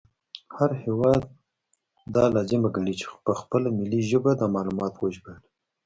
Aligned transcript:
هر 0.57 0.71
هیواد 0.83 1.21
دا 2.15 2.23
لازمه 2.35 2.69
ګڼي 2.75 2.93
چې 2.99 3.05
په 3.25 3.33
خپله 3.41 3.67
ملي 3.79 4.01
ژبه 4.09 4.31
دا 4.39 4.47
معلومات 4.55 4.93
وژباړي 4.95 5.47